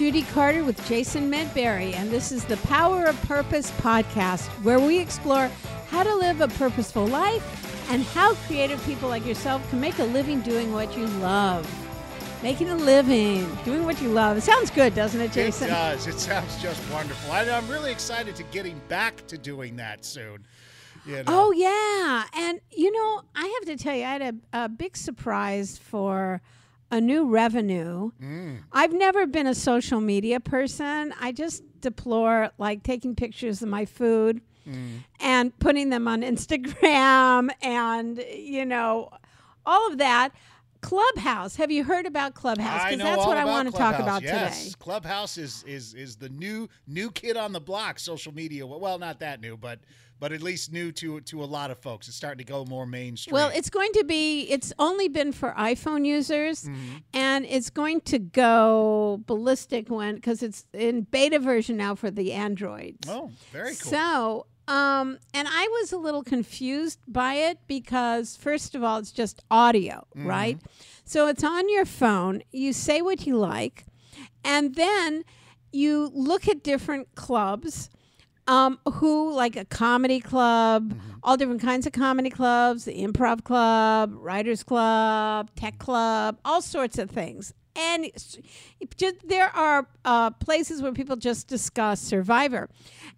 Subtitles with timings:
[0.00, 4.98] Judy Carter with Jason Medberry, and this is the Power of Purpose podcast, where we
[4.98, 5.50] explore
[5.90, 10.04] how to live a purposeful life and how creative people like yourself can make a
[10.04, 11.70] living doing what you love.
[12.42, 14.38] Making a living, doing what you love.
[14.38, 15.66] It sounds good, doesn't it, Jason?
[15.66, 16.06] It does.
[16.06, 17.30] It sounds just wonderful.
[17.30, 20.46] I, I'm really excited to getting back to doing that soon.
[21.04, 21.24] You know.
[21.26, 22.24] Oh, yeah.
[22.32, 26.40] And, you know, I have to tell you, I had a, a big surprise for
[26.90, 28.10] a new revenue.
[28.22, 28.58] Mm.
[28.72, 31.14] I've never been a social media person.
[31.20, 34.98] I just deplore like taking pictures of my food Mm.
[35.20, 39.08] and putting them on Instagram and you know
[39.64, 40.30] all of that.
[40.80, 41.56] Clubhouse.
[41.56, 42.84] Have you heard about Clubhouse?
[42.90, 44.64] Because that's what I want to talk about yes.
[44.64, 44.74] today.
[44.78, 47.98] Clubhouse is is is the new new kid on the block.
[47.98, 48.66] Social media.
[48.66, 49.80] Well, well, not that new, but
[50.18, 52.06] but at least new to to a lot of folks.
[52.08, 53.32] It's starting to go more mainstream.
[53.32, 56.96] Well, it's going to be, it's only been for iPhone users Mm-hmm.
[57.14, 62.32] and it's going to go ballistic when, because it's in beta version now for the
[62.32, 63.08] Androids.
[63.08, 63.90] oh, very cool.
[63.92, 69.12] So, um, and I was a little confused by it because, first of all, it's
[69.12, 70.26] just audio, Mm-hmm.
[70.26, 70.58] right?
[71.04, 72.42] So it's on your phone.
[72.52, 73.84] You say what you like,
[74.44, 75.24] and then
[75.72, 77.90] you look at different clubs.
[78.48, 81.10] Um, who like a comedy club, Mm-hmm.
[81.22, 86.98] all different kinds of comedy clubs, the improv club, writers club, tech club, all sorts
[86.98, 87.54] of things.
[87.76, 88.10] And
[88.96, 92.68] just, there are uh, places where people just discuss Survivor,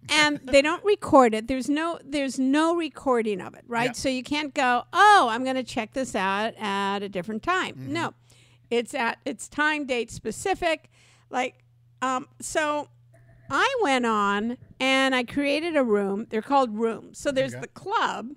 [0.09, 1.47] and they don't record it.
[1.47, 3.85] There's no there's no recording of it, right?
[3.87, 3.91] Yeah.
[3.93, 7.73] So you can't go, oh, I'm going to check this out at a different time.
[7.75, 7.93] Mm-hmm.
[7.93, 8.13] No,
[8.69, 10.91] it's at it's time date specific.
[11.31, 11.55] Like,
[12.03, 12.89] um, so
[13.49, 16.27] I went on and I created a room.
[16.29, 17.17] They're called rooms.
[17.17, 17.61] So there's Okay.
[17.61, 18.29] the club.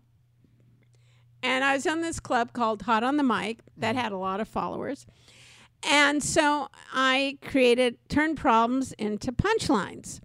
[1.42, 4.02] And I was on this club called Hot on the Mic that Mm-hmm.
[4.02, 5.06] had a lot of followers.
[5.82, 10.20] And so I created turn problems into punchlines.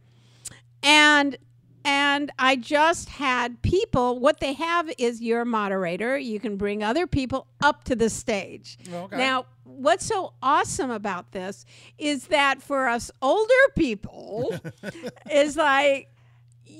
[0.83, 1.37] And
[1.83, 6.17] and I just had people what they have is your moderator.
[6.17, 8.77] You can bring other people up to the stage.
[8.91, 9.17] Okay.
[9.17, 11.65] Now, what's so awesome about this
[11.97, 14.53] is that for us older people
[15.31, 16.10] is like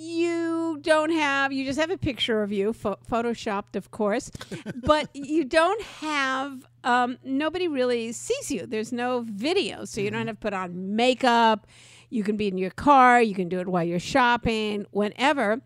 [0.02, 4.32] you don't have you just have a picture of you pho- photoshopped of course
[4.84, 8.66] but you don't have um, nobody really sees you.
[8.66, 11.68] There's no video so you don't have to put on makeup.
[12.10, 13.22] You can be in your car.
[13.22, 15.62] You can do it while you're shopping whenever.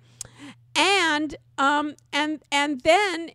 [0.78, 3.31] And um and and then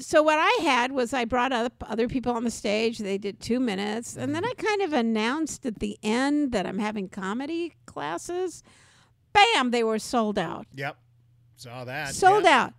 [0.00, 2.96] so what i had was i brought up other people on the stage.
[2.96, 4.16] They did two minutes.
[4.16, 8.62] And then i kind of announced at the end that i'm having comedy classes
[9.54, 10.96] bam they were sold out yep.
[11.58, 12.14] Saw that.
[12.14, 12.62] sold yeah.
[12.62, 12.74] out.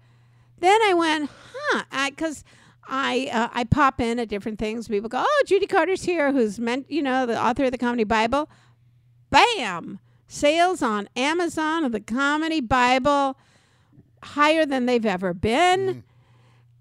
[0.60, 1.84] Then I went, huh?
[2.10, 2.46] Because
[2.88, 4.88] I uh, I pop in at different things.
[4.88, 8.06] People go, oh, Judy Carter's here, who's meant you know the author of the Comedy
[8.06, 8.50] Bible.
[9.30, 10.00] Bam!
[10.28, 13.38] Sales on Amazon of the Comedy Bible
[14.24, 15.80] higher than they've ever been.
[15.80, 16.00] Mm-hmm.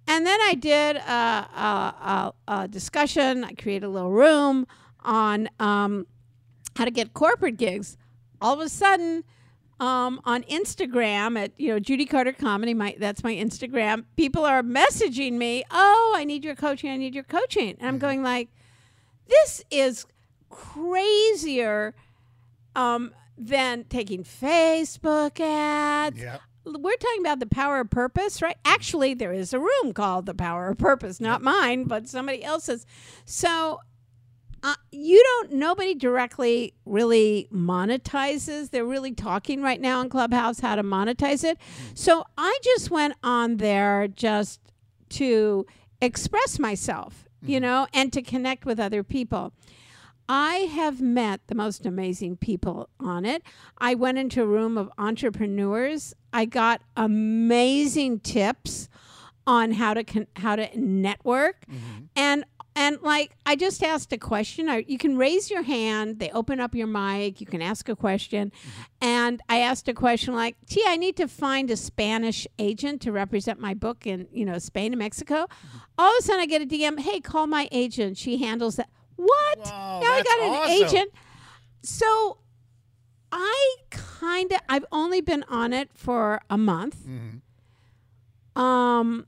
[0.06, 3.44] And then I did a, a, a, a discussion.
[3.44, 4.66] I created a little room
[5.04, 6.06] on um,
[6.76, 7.96] how to get corporate gigs.
[8.40, 9.24] All of a sudden,
[9.80, 14.04] um, on Instagram at you know Judy Carter Comedy, my that's my Instagram.
[14.16, 16.90] People are messaging me, "Oh, I need your coaching.
[16.90, 18.48] I need your coaching," and I'm going like,
[19.28, 20.06] "This is
[20.50, 21.94] crazier
[22.74, 26.40] um, than taking Facebook ads." Yep.
[26.64, 28.58] We're talking about the power of purpose, right?
[28.64, 32.84] Actually, there is a room called the power of purpose, not mine, but somebody else's.
[33.24, 33.80] So
[34.62, 38.70] uh, you don't nobody directly really monetizes.
[38.70, 41.58] They're really talking right now in clubhouse how to monetize it.
[41.58, 41.94] Hmm.
[41.94, 44.60] So i just went on there just
[45.10, 45.66] to
[46.00, 47.62] express myself you hmm.
[47.62, 49.52] know and to connect with other people.
[50.28, 53.42] I have met the most amazing people on it.
[53.78, 56.14] I went into a room of entrepreneurs.
[56.34, 58.90] I got amazing tips
[59.46, 61.64] on how to con- how to network.
[61.66, 62.04] Mm-hmm.
[62.14, 62.44] And
[62.78, 64.68] and like I just asked a question.
[64.68, 66.20] I, you can raise your hand.
[66.20, 67.40] They open up your mic.
[67.40, 68.52] You can ask a question.
[69.00, 73.10] And I asked a question like, "Gee, I need to find a Spanish agent to
[73.10, 75.48] represent my book in you know Spain and Mexico."
[75.98, 77.00] All of a sudden, I get a DM.
[77.00, 78.16] Hey, call my agent.
[78.16, 78.88] She handles that.
[79.16, 79.58] What?
[79.58, 80.70] Wow, now I got an awesome.
[80.86, 81.10] agent.
[81.82, 82.38] So
[83.32, 86.96] I kind of I've only been on it for a month.
[87.04, 87.40] Mhm.
[88.60, 89.26] Um,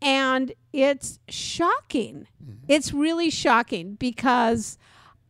[0.00, 2.26] and it's shocking.
[2.42, 2.64] Mm-hmm.
[2.66, 4.76] It's really shocking because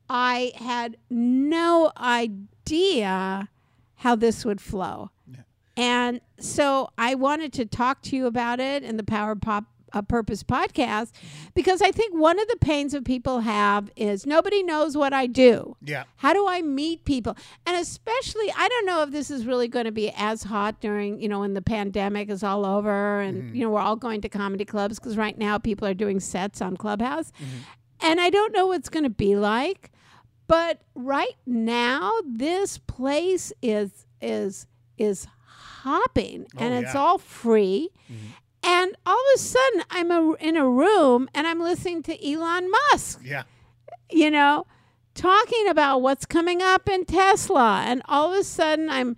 [0.09, 3.51] I had no idea
[3.97, 5.11] how this would flow.
[5.77, 9.65] And so I wanted to talk to you about it in the Power Pop
[9.95, 11.13] a Purpose podcast
[11.55, 15.27] because I think one of the pains that people have is nobody knows what I
[15.27, 15.77] do.
[15.83, 16.05] Yeah.
[16.17, 17.37] How do I meet people?
[17.67, 21.21] And especially, I don't know if this is really going to be as hot during,
[21.21, 23.55] you know, when the pandemic is all over and, mm-hmm.
[23.57, 26.61] you know, we're all going to comedy clubs because right now people are doing sets
[26.61, 27.31] on Clubhouse.
[27.33, 27.59] Mm-hmm.
[28.01, 29.91] And I don't know what it's going to be like.
[30.47, 34.67] But right now, this place is is
[34.99, 35.27] is
[35.85, 37.01] hopping, oh, and Oh, it's yeah.
[37.01, 37.91] all free.
[38.11, 38.27] Mm-hmm.
[38.85, 42.71] And all of a sudden, I'm a, in a room and I'm listening to Elon
[42.71, 43.45] Musk Yeah.
[44.11, 44.67] you know,
[45.15, 47.83] talking about what's coming up in Tesla.
[47.87, 49.17] And all of a sudden, I'm,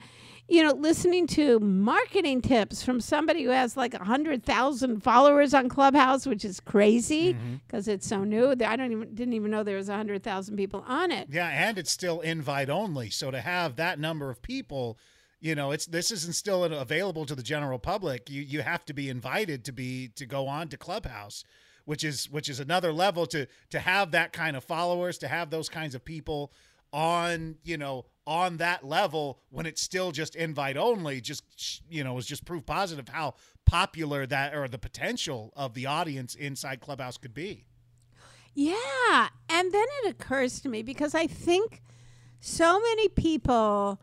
[0.48, 6.26] you know, listening to marketing tips from somebody who has like 100,000 followers on Clubhouse,
[6.26, 7.54] which is crazy mm-hmm.
[7.66, 8.50] because it's so new.
[8.52, 11.26] I don't even, didn't even know there was 100,000 people on it.
[11.28, 13.10] Yeah, and it's still invite only.
[13.10, 14.96] So to have that number of people,
[15.40, 18.30] you know, it's this isn't still available to the general public.
[18.30, 21.44] You you have to be invited to be to go on to Clubhouse,
[21.84, 25.50] which is which is another level to to have that kind of followers, to have
[25.50, 26.52] those kinds of people
[26.92, 32.16] on, you know, on that level when it's still just invite only, just you know,
[32.18, 33.34] is just proof positive how
[33.66, 37.64] popular that or the potential of the audience inside Clubhouse could be.
[38.54, 39.28] Yeah.
[39.50, 41.82] And then it occurs to me because I think
[42.40, 44.00] so many people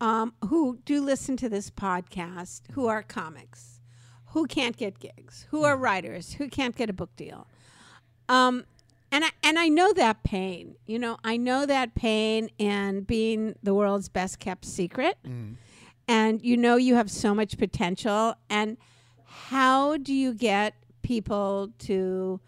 [0.00, 3.80] um, who do listen to this podcast who are comics,
[4.26, 7.46] who can't get gigs, who are writers, who can't get a book deal.
[8.28, 8.64] Um,
[9.10, 10.76] and I, and I know that pain.
[10.86, 15.16] You know, I know that pain and being the world's best kept secret.
[16.06, 18.34] And you know you have so much potential.
[18.48, 18.76] And
[19.24, 22.40] how do you get people to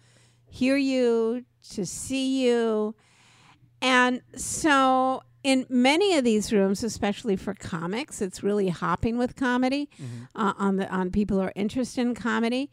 [0.45, 2.95] hear you, to see you?
[3.81, 9.89] And so, in many of these rooms, especially for comics, it's really hopping with comedy
[10.35, 12.69] uh, on the on people who are interested in comedy,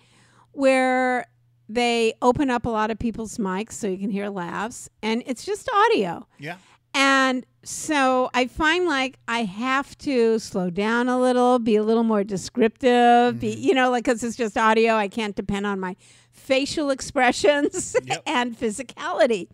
[0.53, 1.27] where
[1.69, 5.45] they open up a lot of people's mics so you can hear laughs, and it's
[5.45, 6.27] just audio.
[6.39, 6.57] Yeah.
[6.95, 12.03] And so I find like I have to slow down a little, be a little
[12.03, 14.95] more descriptive, be, you know, like, because it's just audio.
[14.95, 15.95] I can't depend on my
[16.33, 18.23] facial expressions Yep.
[18.27, 19.49] and physicality.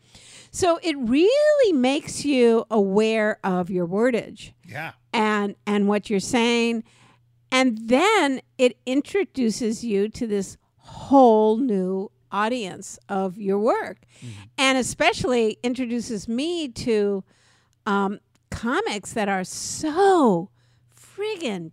[0.54, 4.52] So it really makes you aware of your wordage.
[4.68, 4.92] Yeah.
[5.12, 6.84] and and what you're saying.
[7.50, 13.98] And then it introduces you to this whole new audience of your work.
[14.56, 17.24] And especially introduces me to
[17.84, 18.20] um,
[18.50, 20.50] comics that are so
[20.96, 21.72] friggin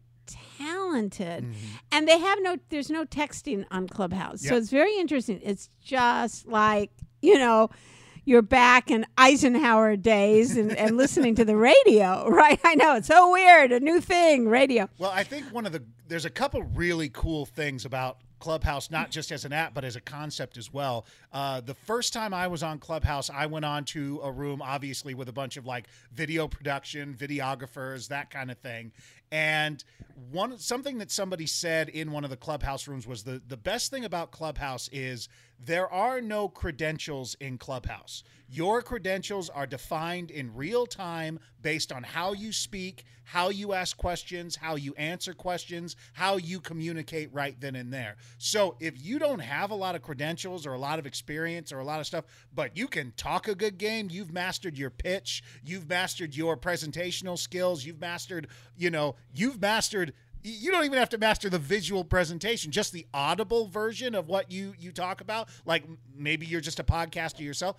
[0.58, 1.46] talented.
[1.92, 4.42] And they have no there's no texting on clubhouse.
[4.42, 5.40] So it's very interesting.
[5.44, 6.90] It's just like
[7.22, 7.70] you know
[8.26, 12.60] you're back in Eisenhower days and, and listening to the radio, right?
[12.64, 14.90] I know it's so weird, a new thing, radio.
[14.98, 19.12] Well, I think one of the there's a couple really cool things about Clubhouse, not
[19.12, 21.06] just as an app, but as a concept as well.
[21.32, 25.14] Uh, the first time I was on Clubhouse, I went on to a room, obviously
[25.14, 28.92] with a bunch of like video production, videographers, that kind of thing.
[29.32, 29.84] And
[30.32, 33.90] one something that somebody said in one of the Clubhouse rooms was the the best
[33.92, 35.30] thing about Clubhouse is
[35.60, 38.24] there are no credentials in Clubhouse.
[38.54, 43.96] Your credentials are defined in real time based on how you speak, how you ask
[43.96, 48.18] questions, how you answer questions, how you communicate right then and there.
[48.40, 51.80] So if you don't have a lot of credentials or a lot of experience or
[51.80, 55.44] a lot of stuff, but you can talk a good game, you've mastered your pitch,
[55.64, 60.12] you've mastered your presentational skills, you've mastered, you know, you've mastered
[60.44, 64.52] you don't even have to master the visual presentation just the audible version of what
[64.52, 65.84] you you talk about like
[66.16, 67.76] maybe you're just a podcaster yourself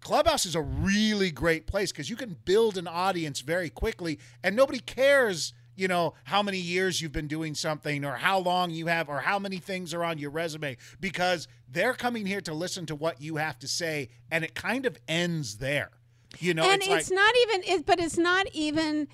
[0.00, 4.54] clubhouse is a really great place because you can build an audience very quickly and
[4.54, 8.86] nobody cares you know how many years you've been doing something or how long you
[8.86, 12.86] have or how many things are on your resume because they're coming here to listen
[12.86, 15.90] to what you have to say and it kind of ends there
[16.38, 19.08] you know and it's, it's, like not even, it, but it's not even.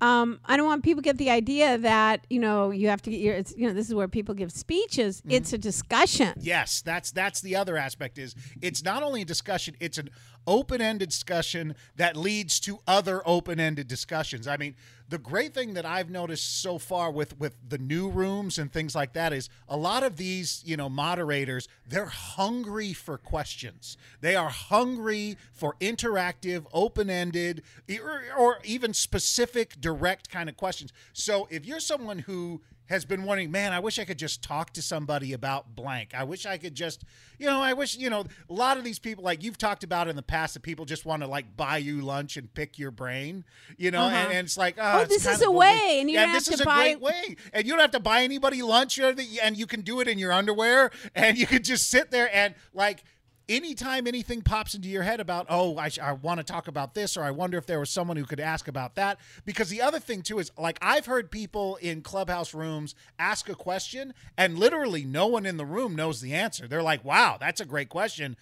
[0.00, 3.10] Um, I don't want people to get the idea that you know you have to
[3.10, 3.34] get your.
[3.34, 5.20] It's, you know, this is where people give speeches.
[5.20, 5.30] Mm-hmm.
[5.32, 6.34] It's a discussion.
[6.40, 10.10] Yes, that's that's the other aspect is it's not only a discussion, it's an
[10.46, 14.46] open-ended discussion that leads to other open-ended discussions.
[14.46, 14.74] I mean,
[15.08, 18.94] the great thing that I've noticed so far with with the new rooms and things
[18.94, 23.96] like that is a lot of these, you know, moderators, they're hungry for questions.
[24.20, 27.62] They are hungry for interactive, open-ended
[28.02, 30.92] or, or even specific direct kind of questions.
[31.12, 34.72] So, if you're someone who has been wondering, man, I wish I could just talk
[34.72, 36.12] to somebody about blank.
[36.14, 37.04] I wish I could just,
[37.38, 40.08] you know, I wish, you know, a lot of these people, like you've talked about
[40.08, 42.90] in the past, that people just want to like buy you lunch and pick your
[42.90, 43.44] brain,
[43.76, 44.16] you know, Uh-huh.
[44.16, 46.34] and, and it's like, oh, Oh, it's this is a way, and you yeah, don't
[46.34, 49.26] have to buy- great way, and you don't have to buy anybody lunch, or the,
[49.42, 52.54] and you can do it in your underwear, and you can just sit there and
[52.72, 53.02] like
[53.48, 56.92] anytime anything pops into your head about oh i, sh- I want to talk about
[56.92, 59.80] this or i wonder if there was someone who could ask about that because the
[59.80, 64.58] other thing too is like i've heard people in clubhouse rooms ask a question and
[64.58, 67.88] literally no one in the room knows the answer they're like wow that's a great
[67.88, 68.36] question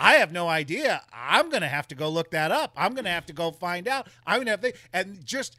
[0.00, 1.02] I have no idea.
[1.12, 2.72] I'm gonna have to go look that up.
[2.74, 4.08] I'm gonna have to go find out.
[4.26, 5.58] I'm gonna have to, and just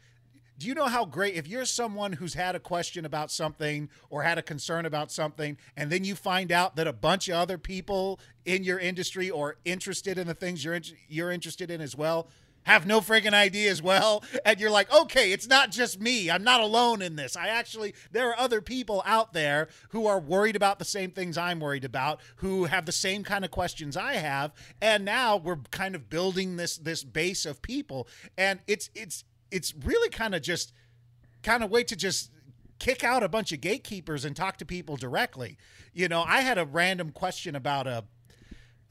[0.58, 4.22] do you know how great if you're someone who's had a question about something or
[4.24, 7.56] had a concern about something and then you find out that a bunch of other
[7.56, 12.28] people in your industry or interested in the things you're you're interested in as well
[12.64, 14.22] have no friggin' idea as well.
[14.44, 16.30] And you're like okay it's not just me.
[16.30, 17.36] I'm not alone in this.
[17.36, 21.38] I actually there are other people out there who are worried about the same things
[21.38, 24.52] i'm worried about who have the same kind of questions i have.
[24.80, 28.08] And now we're kind of building this this base of people.
[28.36, 30.72] And it's it's it's really kind of just
[31.42, 32.30] kind of way to just
[32.78, 35.56] kick out a bunch of gatekeepers and talk to people directly.
[35.92, 38.04] You know, I had a random question about a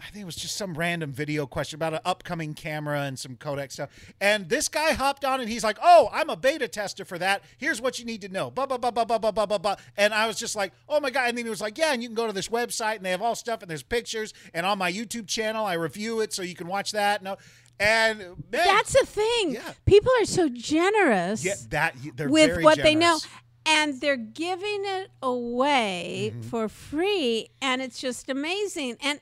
[0.01, 3.35] I think it was just some random video question about an upcoming camera and some
[3.35, 3.89] codec stuff.
[4.19, 7.43] And this guy hopped on and he's like, "Oh, I'm a beta tester for that.
[7.57, 9.57] Here's what you need to know." Blah blah blah blah blah blah blah blah.
[9.59, 9.75] blah.
[9.97, 12.01] And I was just like, "Oh my god!" And then he was like, "Yeah, and
[12.01, 14.65] you can go to this website and they have all stuff and there's pictures and
[14.65, 17.37] on my YouTube channel I review it so you can watch that." No,
[17.79, 19.53] and man, That's the thing.
[19.53, 19.73] Yeah.
[19.85, 23.19] People are so generous yeah, that they're with what they know.
[23.63, 26.49] And they're giving it away Mm-hmm.
[26.49, 28.97] for free, and it's just amazing.
[29.01, 29.19] And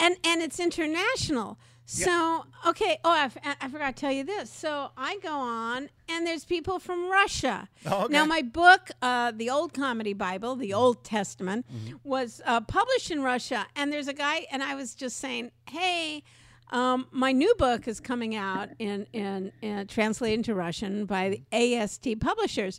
[0.00, 1.58] and and it's international.
[1.90, 2.98] So okay.
[3.02, 4.50] Oh, I, f- I forgot to tell you this.
[4.50, 7.68] So I go on, and there's people from Russia.
[7.86, 8.12] Oh, okay.
[8.12, 11.96] Now my book, uh, the Old Comedy Bible, the Old Testament, Mm-hmm.
[12.04, 13.66] was uh, published in Russia.
[13.74, 16.22] And there's a guy, and I was just saying, hey.
[16.70, 21.76] Um, my new book is coming out in, in, in translated into Russian by the
[21.78, 22.78] AST Publishers,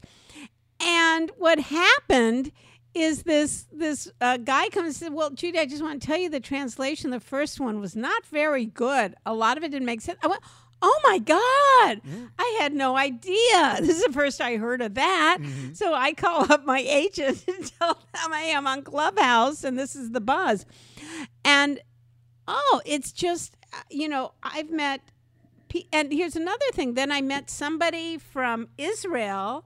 [0.79, 2.51] and what happened
[2.93, 6.17] is this this uh, guy comes and said, "Well, Judy, I just want to tell
[6.17, 7.11] you the translation.
[7.11, 9.15] The first one was not very good.
[9.25, 10.41] A lot of it didn't make sense." I went,
[10.81, 12.01] "Oh my god,
[12.39, 13.77] I had no idea.
[13.81, 15.37] This is the first I heard of that."
[15.73, 19.95] So I call up my agent and tell them I am on Clubhouse and this
[19.95, 20.65] is the buzz,
[21.45, 21.79] and
[22.47, 25.01] oh, it's just uh, you know I've met.
[25.93, 26.93] And here's another thing.
[26.95, 29.63] Then I met somebody from Israel,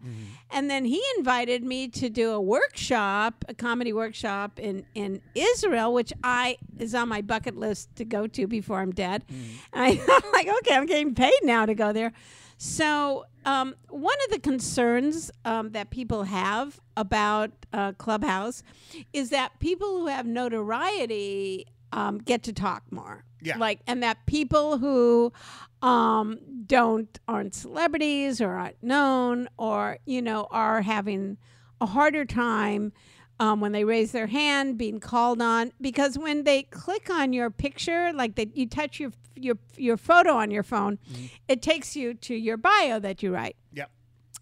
[0.51, 5.93] and then he invited me to do a workshop, a comedy workshop in in Israel,
[5.93, 9.23] which I is on my bucket list to go to before I'm dead.
[9.73, 9.89] And I,
[10.23, 12.11] I'm like, okay, I'm getting paid now to go there.
[12.57, 18.63] So um, one of the concerns um, that people have about uh, Clubhouse
[19.11, 23.23] is that people who have notoriety um, get to talk more.
[23.41, 23.57] Yeah.
[23.57, 25.31] Like, and that people who
[25.81, 31.37] um, don't aren't celebrities or aren't known or you know are having
[31.81, 32.93] a harder time
[33.39, 37.49] um, when they raise their hand being called on because when they click on your
[37.49, 40.97] picture like that you touch your your your photo on your phone
[41.49, 43.91] it takes you to your bio that you write Yep.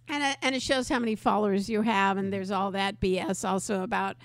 [0.09, 3.43] and it, and it shows how many followers you have and there's all that bs
[3.49, 4.15] also about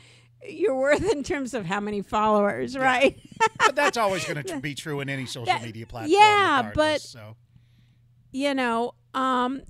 [0.49, 3.19] your worth in terms of how many followers right
[3.59, 6.13] but that's always going to be true in any social That- media platform.
[6.13, 7.37] yeah, but- so
[8.33, 9.63] you know um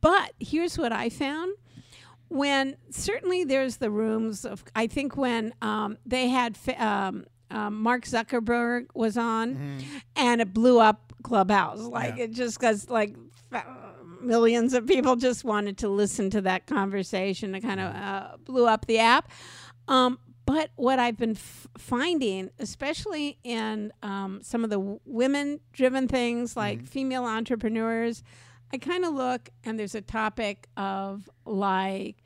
[0.00, 1.52] but here's what i found
[2.28, 8.04] when certainly there's the rooms of i think when um they had um um, Mark
[8.04, 9.80] Zuckerberg was on,
[10.14, 11.80] and it blew up Clubhouse.
[11.80, 12.24] Like Yeah.
[12.26, 13.16] it just because like
[14.20, 17.52] millions of people just wanted to listen to that conversation.
[17.56, 19.30] It kind of uh, blew up the app.
[19.90, 26.08] Um, but what I've been f- finding, especially in um, some of the w- women-driven
[26.08, 28.22] things like female entrepreneurs,
[28.72, 32.16] I kind of look and there's a topic of like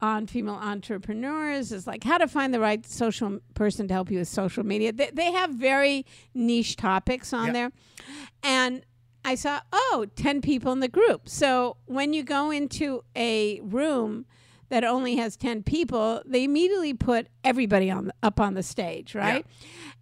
[0.00, 4.18] on female entrepreneurs is like how to find the right social person to help you
[4.20, 4.92] with social media.
[4.92, 7.52] They, they have very niche topics on Yeah.
[7.52, 7.72] there.
[8.44, 8.82] And
[9.24, 11.28] I saw, oh, 10 people in the group.
[11.28, 14.24] So when you go into a room
[14.70, 19.14] that only has 10 people, they immediately put everybody on the, up on the stage,
[19.14, 19.46] right?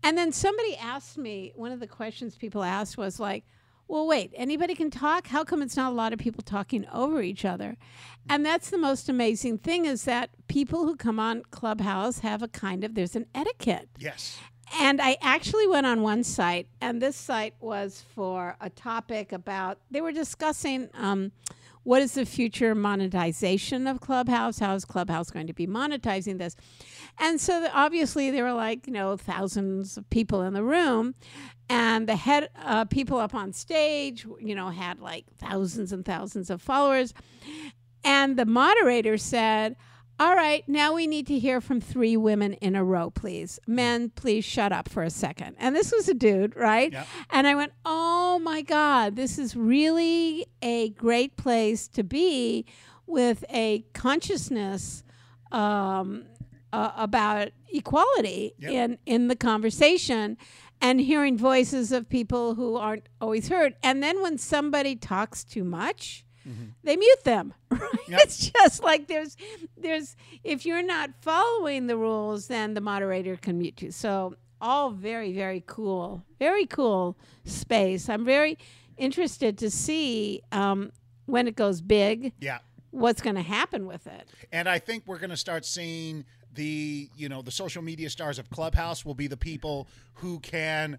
[0.03, 3.45] And then somebody asked me, one of the questions people asked was like,
[3.89, 5.29] well, wait, anybody can talk?
[5.29, 7.77] How come it's not a lot of people talking over each other?
[8.29, 12.49] And that's the most amazing thing is that people who come on Clubhouse have a
[12.49, 13.89] kind of, there's an etiquette.
[13.99, 14.41] yes,
[14.81, 19.79] And I actually went on one site, and this site was for a topic about,
[19.93, 21.31] they were discussing um,
[21.87, 24.59] what is the future monetization of Clubhouse?
[24.59, 26.57] How is Clubhouse going to be monetizing this?
[27.17, 31.15] And so obviously there were like, you know, thousands of people in the room.
[31.69, 36.51] And the head uh, people up on stage, you know, had like thousands and thousands
[36.51, 37.15] of followers.
[38.03, 39.77] And the moderator said,
[40.19, 43.59] all right, now we need to hear from three women in a row, please.
[43.67, 45.57] Men, please shut up for a second.
[45.59, 46.93] And this was a dude, right?
[46.93, 47.07] Yep.
[47.31, 52.65] And I went, oh my God, this is really a great place to be
[53.07, 55.05] with a consciousness
[55.53, 56.25] um,
[56.73, 58.71] uh, about equality Yep.
[58.73, 60.37] in, in the conversation
[60.81, 63.77] and hearing voices of people who aren't always heard.
[63.83, 66.26] And then when somebody talks too much,
[66.85, 67.55] they mute them.
[67.71, 67.81] Right?
[68.09, 68.21] Yep.
[68.23, 69.37] It's just like there's
[69.77, 73.91] there's if you're not following the rules, then the moderator can mute you.
[73.91, 78.09] So all very very cool, very cool space.
[78.09, 78.59] I'm very
[78.97, 80.93] interested to see um,
[81.27, 82.59] when it goes big, Yeah.
[82.93, 84.29] what's going to happen with it.
[84.53, 86.25] And I think we're going to start seeing
[86.55, 90.99] the, you know, the social media stars of Clubhouse will be the people who can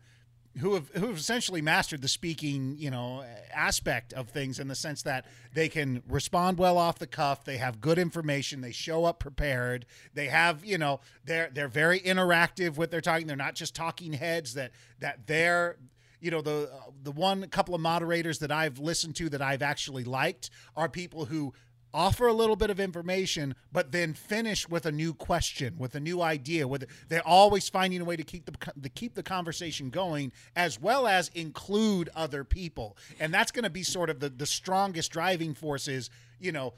[0.59, 3.23] who have who have essentially mastered the speaking, you know,
[3.53, 7.57] aspect of things in the sense that they can respond well off the cuff, they
[7.57, 12.77] have good information, they show up prepared, they have, you know, they're they're very interactive
[12.77, 13.27] with their talking.
[13.27, 15.77] They're not just talking heads that that they're
[16.19, 19.61] you know the uh, the one couple of moderators that I've listened to that I've
[19.61, 21.53] actually liked are people who
[21.93, 25.99] offer a little bit of information but then finish with a new question with a
[25.99, 29.89] new idea with they're always finding a way to keep the to keep the conversation
[29.89, 32.97] going as well as include other people.
[33.19, 36.73] And that's going to be sort of the the strongest driving force is you know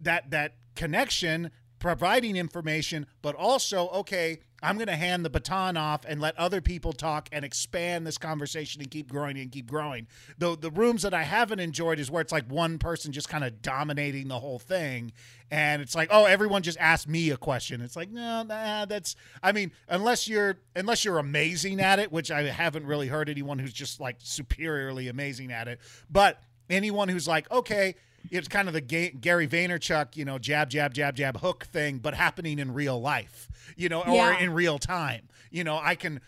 [0.00, 6.04] that that connection providing information but also okay i'm going to hand the baton off
[6.06, 10.06] and let other people talk and expand this conversation and keep growing and keep growing.
[10.38, 13.44] The the rooms that i haven't enjoyed is where it's like one person just kind
[13.44, 15.12] of dominating the whole thing
[15.50, 17.80] and it's like oh everyone just asked me a question.
[17.80, 22.30] It's like no nah, that's i mean unless you're unless you're amazing at it which
[22.30, 27.26] i haven't really heard anyone who's just like superiorly amazing at it but anyone who's
[27.26, 27.94] like okay
[28.30, 31.98] it's kind of the Ga- Gary Vaynerchuk, you know, jab, jab, jab, jab, hook thing,
[31.98, 34.38] but happening in real life, you know, or Yeah.
[34.38, 35.28] in real time.
[35.50, 36.20] You know, I can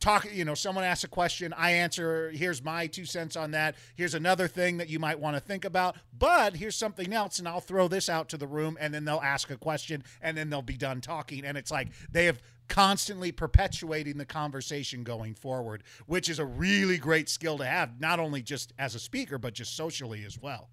[0.00, 3.76] talk, you know, someone asks a question, I answer, here's my two cents on that.
[3.94, 7.46] Here's another thing that you might want to think about, but here's something else, and
[7.46, 10.50] I'll throw this out to the room, and then they'll ask a question, and then
[10.50, 11.44] they'll be done talking.
[11.44, 16.96] And it's like they have constantly perpetuating the conversation going forward, which is a really
[16.98, 20.68] great skill to have, not only just as a speaker, but just socially as well.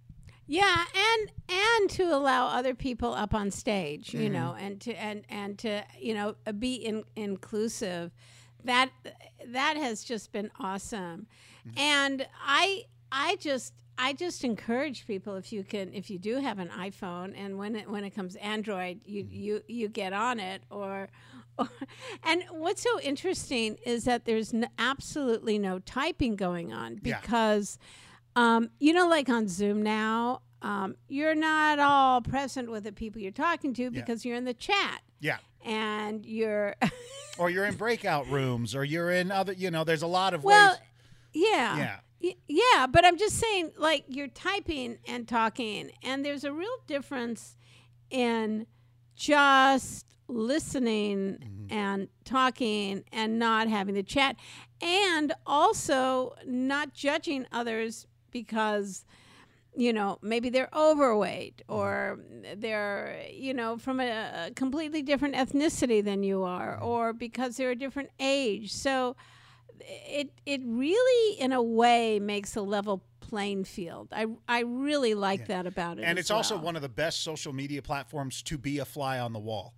[0.51, 4.65] Yeah, and and to allow other people up on stage, you know, mm-hmm.
[4.65, 8.11] and to and and to you know be in, inclusive.
[8.63, 8.89] That
[9.45, 11.27] that has just been awesome,
[11.67, 11.79] mm-hmm.
[11.79, 16.57] and I I just I just encourage people if you can if you do have
[16.57, 19.33] an iPhone and when it when it comes Android you mm-hmm.
[19.35, 21.09] you you get on it or.
[21.59, 21.69] or
[22.23, 27.79] and what's so interesting is that there's n- absolutely no typing going on Yeah.
[28.35, 33.21] Um, you know, like on Zoom now, um, you're not all present with the people
[33.21, 35.01] you're talking to because you're in the chat.
[35.21, 35.37] Yeah.
[35.65, 36.75] and you're,
[37.37, 40.43] or you're in breakout rooms or you're in other you know there's a lot of
[40.45, 40.79] well, ways.
[41.33, 41.77] yeah.
[41.77, 41.99] yeah.
[42.21, 46.77] Y- Yeah, but I'm just saying, like, you're typing and talking, and there's a real
[46.87, 47.55] difference
[48.09, 48.65] in
[49.15, 54.35] just listening and talking and not having the chat,
[54.81, 59.05] and also not judging others because
[59.75, 62.19] you know maybe they're overweight or
[62.57, 67.71] they're you know from a, a completely different ethnicity than you are or because they're
[67.71, 68.73] a different age.
[68.73, 69.15] So
[69.81, 74.09] it it really in a way makes a level playing field.
[74.11, 77.53] I i really like that about it and it's also one of the best social
[77.53, 79.73] media platforms to be a fly on the wall.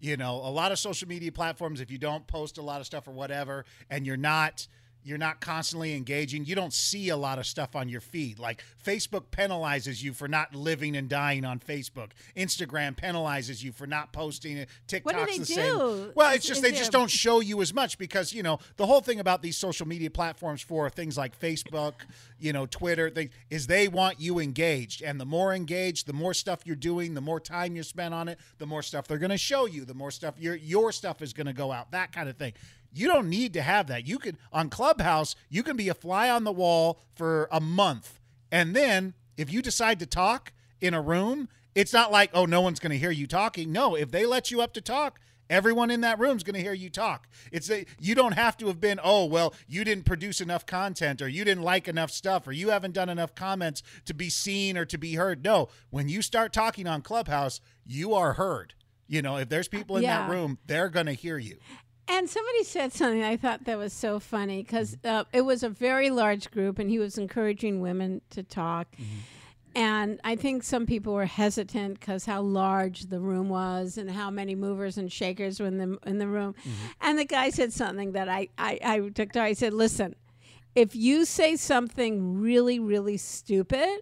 [0.00, 2.86] You know a lot of social media platforms if you don't post a lot of
[2.86, 4.66] stuff or whatever and you're not
[5.06, 8.38] you're not constantly engaging you don't see a lot of stuff on your feed.
[8.38, 12.10] Like facebook penalizes you for not living and dying on facebook.
[12.36, 14.68] Instagram penalizes you for not posting it.
[14.88, 15.54] Tiktok's What do they the do?
[15.54, 18.42] same well it's Is- just is they just don't show you as much because you
[18.42, 21.94] know the whole thing about these social media platforms for things like facebook
[22.38, 25.02] you know twitter they, is they want you engaged.
[25.02, 28.28] And the more engaged the more stuff you're doing the more time you spend on
[28.28, 31.22] it the more stuff they're going to show you the more stuff your your stuff
[31.22, 32.52] is going to go out that kind of thing
[32.96, 36.30] you don't need to have that you could on clubhouse you can be a fly
[36.30, 41.00] on the wall for a month and then if you decide to talk in a
[41.02, 43.70] room It's not like, oh, no one's going to hear you talking.
[43.70, 46.62] No, if they let you up to talk, everyone in that room is going to
[46.62, 47.28] hear you talk.
[47.52, 51.20] It's a, you don't have to have been, oh, well, you didn't produce enough content
[51.20, 54.78] or you didn't like enough stuff or you haven't done enough comments to be seen
[54.78, 55.44] or to be heard.
[55.44, 58.72] No, when you start talking on Clubhouse, you are heard.
[59.06, 60.22] You know, if there's people in Yeah.
[60.22, 61.58] that room, they're going to hear you.
[62.08, 65.08] And somebody said something I thought that was so funny because mm-hmm.
[65.08, 68.88] uh, it was a very large group, and he was encouraging women to talk.
[68.92, 69.18] Mm-hmm.
[69.74, 74.30] And I think some people were hesitant because how large the room was and how
[74.30, 76.54] many movers and shakers were in the in the room.
[76.60, 76.86] Mm-hmm.
[77.02, 79.42] And the guy said something that I I, I took to.
[79.42, 80.14] I said, "Listen,
[80.74, 84.00] if you say something really really stupid,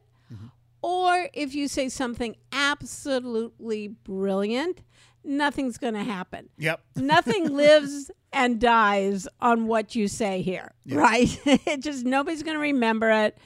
[0.85, 4.83] or if you say something absolutely brilliant,
[5.25, 6.81] nothing's going to happen." Yep.
[6.97, 11.39] nothing lives and dies on what you say here, right?
[11.47, 13.39] it just nobody's going to remember it.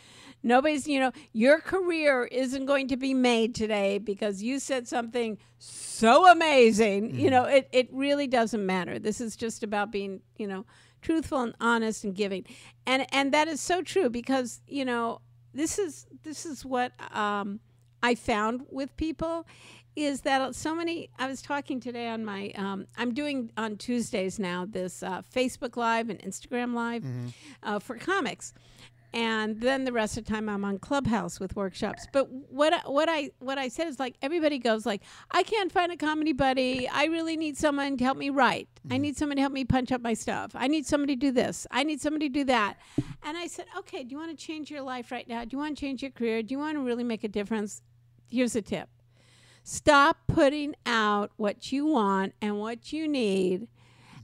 [0.42, 5.36] Nobody's, you know, your career isn't going to be made today because you said something
[5.58, 7.18] so amazing.
[7.18, 9.00] You know, it, it really doesn't matter.
[9.00, 10.64] This is just about being, you know,
[11.02, 12.44] truthful and honest and giving.
[12.86, 15.20] And and that is so true because, you know,
[15.52, 17.60] this is this is what um,
[18.02, 19.46] I found with people
[19.98, 24.38] is that so many i was talking today on my um, i'm doing on tuesdays
[24.38, 27.04] now this uh, facebook live and instagram live
[27.62, 28.52] uh, for comics.
[29.14, 32.06] And then the rest of the time i'm on clubhouse with workshops.
[32.12, 35.72] But what I, what i what i said is like everybody goes like i can't
[35.72, 36.86] find a comedy buddy.
[36.86, 38.68] I really need someone to help me write.
[38.90, 40.50] I need someone to help me punch up my stuff.
[40.54, 41.66] I need somebody to do this.
[41.70, 42.76] I need somebody to do that.
[43.22, 45.42] And i said okay do you want to change your life right now?
[45.44, 46.42] Do you want to change your career?
[46.42, 47.80] Do you want to really make a difference?
[48.28, 48.90] Here's a tip
[49.70, 53.68] Stop putting out what you want and what you need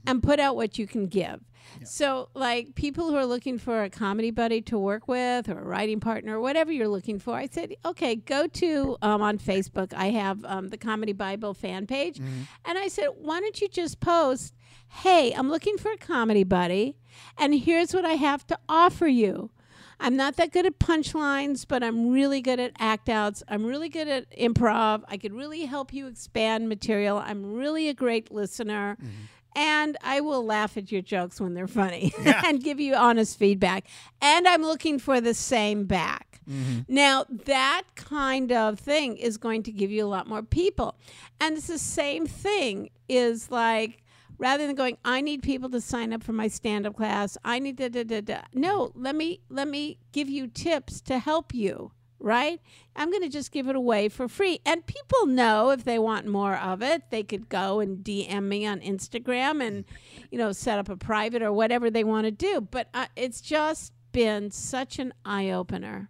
[0.07, 1.39] and put out what you can give.
[1.83, 5.63] So, like people who are looking for a comedy buddy to work with or a
[5.63, 9.93] writing partner or whatever you're looking for, I said, okay, go to um, on Facebook.
[9.93, 12.17] I have um, the Comedy Bible fan page.
[12.65, 14.55] And I said, why don't you just post,
[14.89, 16.97] hey, I'm looking for a comedy buddy,
[17.37, 19.51] and here's what I have to offer you.
[19.99, 23.43] I'm not that good at punchlines, but I'm really good at act outs.
[23.47, 25.03] I'm really good at improv.
[25.07, 27.17] I could really help you expand material.
[27.17, 28.97] I'm really a great listener.
[29.01, 29.57] Mm-hmm.
[29.57, 33.85] And I will laugh at your jokes when they're funny and give you honest feedback.
[34.21, 36.41] And I'm looking for the same back.
[36.49, 36.81] Mm-hmm.
[36.87, 40.95] Now, that kind of thing is going to give you a lot more people.
[41.39, 44.03] And it's the same thing is like,
[44.37, 47.37] rather than going i need people to sign up for my stand-up class.
[47.43, 48.41] I need da da da da.
[48.53, 52.59] No let me let me give you tips to help you right?
[52.95, 54.59] I'm going to just give it away for free.
[54.65, 57.11] And people know if they want more of it.
[57.11, 59.85] They could go and dm me on instagram and
[60.31, 62.61] you know set up a private or whatever they want to do.
[62.61, 66.09] But uh, it's just been such an eye-opener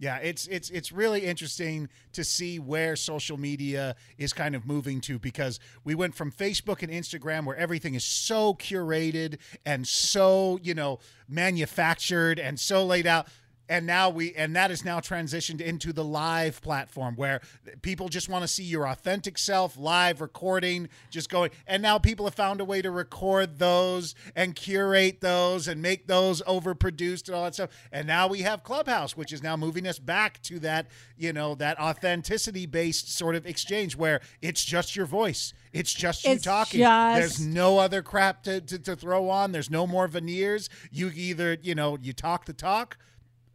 [0.00, 5.02] Yeah, it's it's it's really interesting to see where social media is kind of moving
[5.02, 9.36] to because we went from Facebook and Instagram where everything is so curated
[9.66, 13.28] and so, you know, manufactured and so laid out
[13.70, 17.40] and now we and that is now transitioned into the live platform where
[17.82, 22.26] people just want to see your authentic self live recording just going and now people
[22.26, 27.36] have found a way to record those and curate those and make those overproduced and
[27.36, 27.70] all that stuff.
[27.92, 31.54] And now we have clubhouse which is now moving us back to that you know
[31.54, 36.42] that authenticity based sort of exchange where it's just your voice it's just you It's
[36.42, 36.80] talking.
[37.20, 39.52] Just- there's no other crap to, to, to throw on.
[39.52, 40.68] There's no more veneers.
[40.90, 42.98] You either you know you talk the talk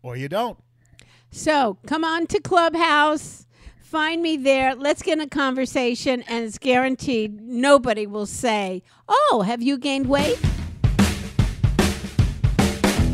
[0.05, 0.57] or you don't.
[1.31, 3.47] So come on to Clubhouse.
[3.79, 4.75] Find me there.
[4.75, 10.07] Let's get in a conversation, and it's guaranteed nobody will say, Oh, have you gained
[10.07, 10.37] weight?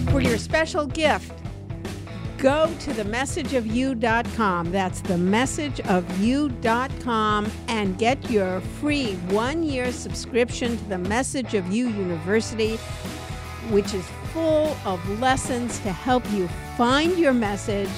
[0.10, 1.34] For your special gift,
[2.38, 4.72] go to themessageofyou.com.
[4.72, 12.80] That's themessageofyou.com and get your free one year subscription to the Message of You University
[13.70, 17.90] which is full of lessons to help you find your message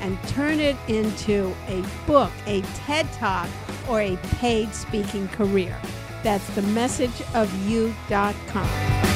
[0.00, 3.48] and turn it into a book, a TED Talk,
[3.88, 5.76] or a paid speaking career.
[6.22, 9.09] That's the messageofyou.com.